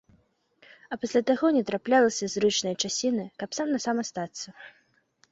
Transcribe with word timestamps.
А 0.93 0.97
пасля 1.01 1.21
таго 1.29 1.49
не 1.57 1.59
траплялася 1.69 2.29
зручнае 2.35 2.73
часіны, 2.87 3.25
каб 3.43 3.49
сам-насам 3.59 4.01
астацца. 4.05 4.47